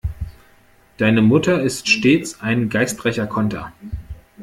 Deine 0.97 1.21
Mutter 1.21 1.61
ist 1.61 1.87
stets 1.87 2.41
ein 2.41 2.69
geistreicher 2.69 3.27
Konter. 3.27 3.71